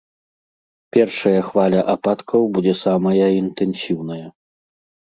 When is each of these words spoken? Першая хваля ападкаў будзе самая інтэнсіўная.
Першая 0.95 1.35
хваля 1.49 1.81
ападкаў 1.95 2.41
будзе 2.57 2.73
самая 2.85 3.27
інтэнсіўная. 3.41 4.25